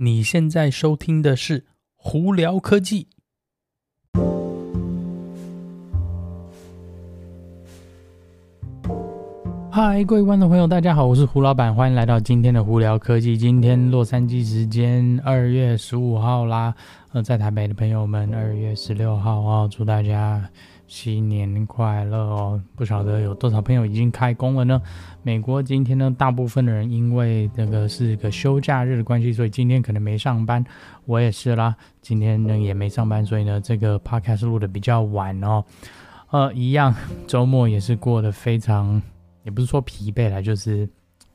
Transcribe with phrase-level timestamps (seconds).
[0.00, 1.66] 你现在收听的是
[1.96, 3.08] 胡聊科技。
[9.68, 13.36] 嗨，各位观众朋友，大家好，我是胡老板，欢迎来到今天的胡聊科技。
[13.36, 16.72] 今天洛杉矶时间二月十五号啦，
[17.12, 20.48] 呃，在台北的朋友们二月十六号哦，祝大家
[20.88, 22.60] 新年快乐哦！
[22.74, 24.82] 不晓得有多少朋友已经开工了呢？
[25.22, 30.64] 美国今天呢，大部分的人因为这个是个休假日的关系，所以今天可能没上班。
[31.04, 35.62] 我也是啦，今天呢也没上班，所以呢这个 podcast 录的比较晚哦。
[36.30, 36.94] 呃，一样，
[37.26, 39.00] 周末也是过得非常。
[39.44, 40.86] 也不是说疲惫了，就是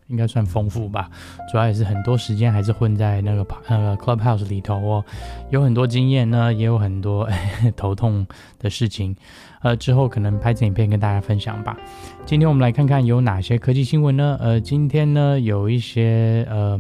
[0.08, 1.10] 应该算丰富吧。
[1.52, 5.06] 主要也是很多时间还是混在那个那个 Clubhouse 里头哦，
[5.50, 7.30] 有很多经验呢，也有很多
[7.76, 8.26] 头痛
[8.60, 9.16] 的事情。
[9.62, 11.78] 呃，之后可能拍成影片跟大家分享吧。
[12.26, 14.38] 今天我们来看看有哪些科技新闻呢？
[14.42, 16.80] 呃，今天呢有一些呃。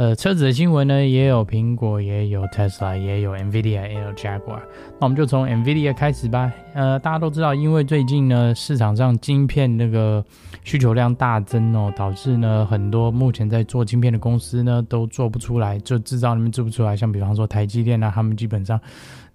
[0.00, 4.62] 呃，车子的新闻呢，也有苹果，也有 Tesla，也有 Nvidia，也有 Jaguar。
[4.98, 6.50] 那我们就从 Nvidia 开始吧。
[6.72, 10.24] 呃，大家都知道，因为最近呢，市场上晶片那个
[10.64, 16.96] 需求量大增哦，导致呢很多目前在做晶片的公司呢都做不出来，就制造那边做不出来。
[16.96, 18.80] 像比方说台积电啊，他们基本上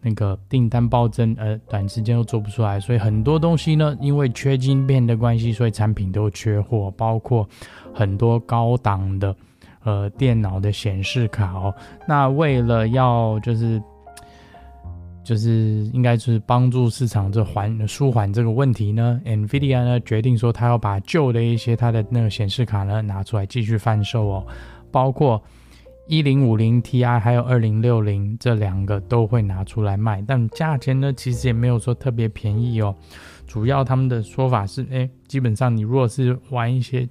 [0.02, 2.80] 那个订单暴增，呃，短时间都做不出来。
[2.80, 7.48] 所以很多东西呢，因为缺晶片的关系，所以产品都缺货，包括
[7.94, 9.36] 很多高档的。
[9.86, 11.72] 呃，电脑的显示卡哦，
[12.08, 13.80] 那为了要就是
[15.24, 24.48] 就是应该是帮助市场这缓舒缓这个问题呢，NVIDIA 呢决定说，他要把旧的一些它的那个显示卡呢拿出来继续贩售哦，
[24.92, 25.40] 包括
[26.08, 32.96] 一零五零 Ti 还有二零六零这两个都会拿出来卖，但价钱呢其实也没有说特别便宜哦，
[33.46, 37.08] 主要他们的说法是，哎，基本上你如果是玩一些。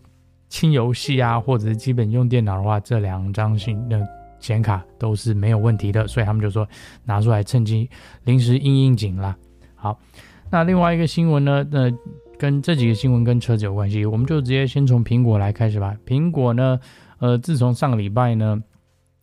[0.54, 4.00] 轻游戏啊，或者是基本用电脑的话，这两张新的
[4.38, 6.64] 显卡都是没有问题的，所以他们就说
[7.04, 7.90] 拿出来趁机
[8.22, 9.36] 临时应应景啦。
[9.74, 9.98] 好，
[10.52, 11.92] 那另外一个新闻呢，那
[12.38, 15.96] 跟这几个新闻跟车子有关系，我们就直接先从苹果来开始吧。
[16.06, 16.78] 苹果呢，
[17.18, 18.62] 呃，自从上个礼拜呢。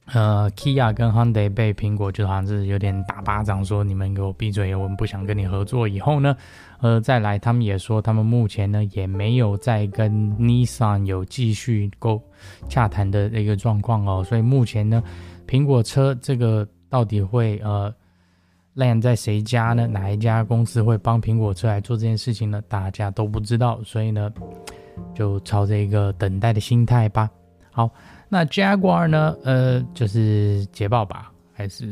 [0.07, 5.87] 呃，Kia 跟 Hyundai 被苹果就好像是有点打巴掌，说你们给我闭嘴，我们不想跟你合作。
[5.87, 6.35] 以后呢，
[6.81, 12.21] 呃，再来，他们也说他们目前呢也没有再跟 Nissan 有继续沟
[12.67, 14.21] 洽谈的一个状况哦。
[14.21, 15.01] 所以目前呢，
[15.47, 17.93] 苹果车这个到底会呃
[18.75, 19.87] land 在谁家呢？
[19.87, 22.61] 哪一家公司会帮苹果车来做这件事情呢？
[22.67, 24.29] 大家都不知道，所以呢，
[25.13, 27.29] 就朝着一个等待的心态吧。
[27.71, 27.89] 好。
[28.33, 29.35] 那 Jaguar 呢？
[29.43, 31.85] 呃，就是捷豹吧，还是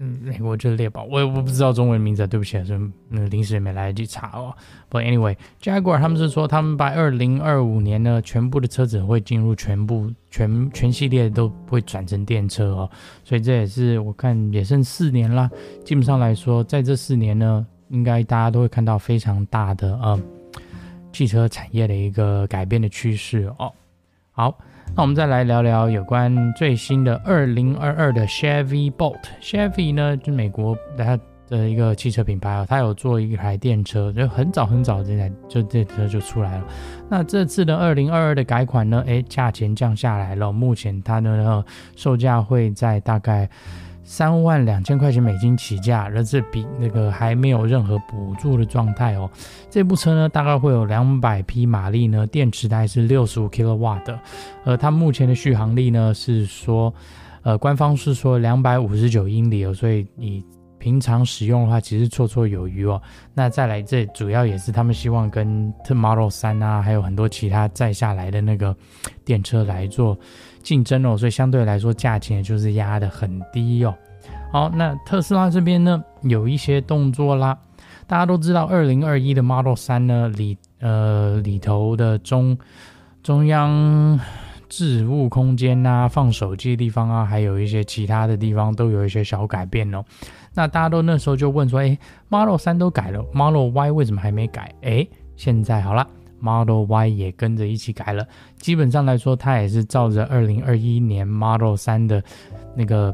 [0.00, 1.04] 嗯，美国就是猎豹？
[1.04, 2.76] 我我不知道中文名字，对不起，是
[3.08, 4.52] 那个临时也没来得及查哦。
[4.90, 12.90] But anyway，Jaguar 他们是说，他们把二零二五年呢，全部的车子会进入全部全全系列都会转成电车哦。
[13.22, 15.48] 所以这也是我看也剩四年啦。
[15.84, 20.20] 基本上来说，在这四年呢，应该大家都会看到非常大的呃
[21.12, 23.72] 汽车产业的一个改变的趋势哦。
[24.32, 24.58] 好。
[24.96, 29.20] 那我们再来聊聊有关最新的二零二二的 Chevy Bolt。
[29.42, 31.18] Chevy 呢，就美国它
[31.50, 36.64] 的一个汽车品牌啊，它有做一台电车，就很早很早这台就这车就出来了。
[37.10, 41.62] 那这次的二零二二的改款呢，诶，价钱降下来了，目前它的
[41.94, 43.46] 售价会在大概。
[44.08, 49.28] 三万两千块钱美金起价，而这比那个还没有任何补助的状态哦。
[49.68, 54.18] 这部车呢，大概会有两百匹马力呢，电池大概是六十五 kW 的，
[54.64, 56.94] 而，它目前的续航力呢是说，
[57.42, 60.42] 呃，官方是说两百五十九英里哦，所以你
[60.78, 63.00] 平常使用的话，其实绰绰有余哦。
[63.34, 68.74] 那再来，这主要也是他们希望跟 Model 3啊，还有很多其他再下来的那个
[69.24, 70.18] 电车来做。
[70.62, 73.94] 竞争哦，所以相对来说价钱也就是压得很低哦。
[74.52, 77.56] 好，那特斯拉这边呢有一些动作啦。
[78.08, 82.58] 大家都知道，二零二一的 Model 3呢里呃里头的中
[83.22, 84.18] 中央
[84.68, 90.04] 置物空间啊，放手机的地方啊，还有一些其他的地方都有一些小改变哦。
[90.54, 91.98] 那大家都那时候就问说，哎
[92.28, 94.74] ，Model 3都改了，Model Y 为什么还没改？
[94.82, 96.06] 哎，现在好了。
[96.38, 98.26] Model Y 也跟着一起改了，
[98.58, 102.22] 基本上来说，它也是照着二零二一年 Model 3的
[102.76, 103.12] 那个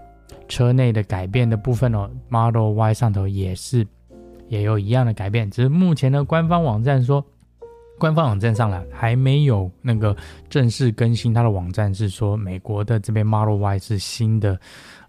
[0.49, 3.87] 车内的改变的部分哦，Model Y 上头也是
[4.49, 7.25] 也有一样的改变，只是目前的官方网站说，
[8.03, 10.17] 官方网站上了还没有那个
[10.51, 14.59] 正式更新，它的网站是说美国的这边 Model Y 是新的。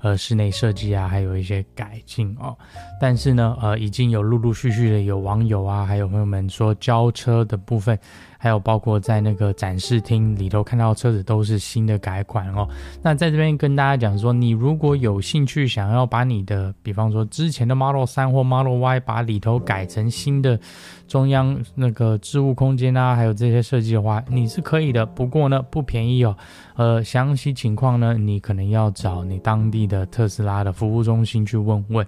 [0.04, 2.54] 呃，室内设计啊，还有一些改进哦。
[3.00, 7.98] 但是呢，呃，已经有陆陆续续的有网友啊，还有朋友们说交车的部分
[8.44, 12.68] 还有包括在那个展示厅里头看到车子都是新的改款哦。
[13.02, 20.60] 那在这边跟大家讲说，你如果有兴趣想要把你的，比方说之前的 Model 3或 Model Y，把里头改成新的
[21.08, 25.06] 中央那个置物空间啊，还有这些设计的话，你是可以的。
[25.06, 26.36] 不过呢，不便宜哦。
[26.76, 32.06] 呃，详细情况呢，你可能要找你当地的特斯拉的服务中心去问问。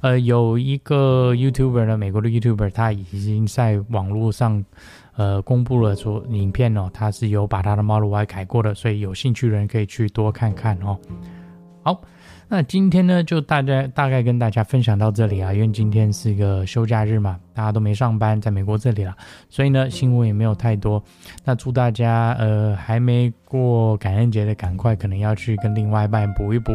[0.00, 4.64] 呃，有一个 YouTuber 呢，美国的 YouTuber，他已经在网络上
[5.16, 10.98] 呃公布了说影片哦，他是有把他的 Model Y 改过的，所以有兴趣的人可以去多看看哦。
[11.82, 12.00] 好，
[12.48, 19.14] 那今天呢，就大家大概跟大家分享到这里啊，因为今天是一个休假日嘛，大家都没上班，在美国这里了，
[19.48, 21.02] 所以呢，新闻也没有太多。
[21.44, 26.72] 那祝大家呃还没过感恩节的，赶快可能要去跟另外一半补一补，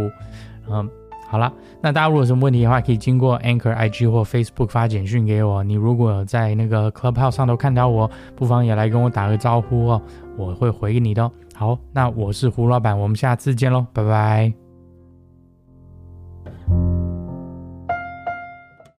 [0.69, 0.89] 嗯。
[1.30, 5.64] 好了，那大家如果有什么问题的话，可以经过 Anchor IG 或 Facebook 发简讯给我。
[5.64, 10.02] 你如果在那个 Clubhouse 上头看到我，不妨也来跟我打个招呼哦，
[10.38, 11.30] 我会回给你的。
[11.54, 14.69] 好，那我是胡老板，我们下次见喽，拜拜。